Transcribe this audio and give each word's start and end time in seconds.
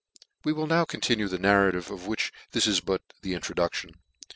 We 0.43 0.51
will 0.51 0.65
now 0.65 0.83
continue 0.83 1.27
the 1.27 1.37
narrative, 1.37 1.91
of 1.91 2.07
which 2.07 2.31
this 2.53 2.65
is 2.65 2.79
but 2.79 3.03
the 3.21 3.35
introduction. 3.35 3.91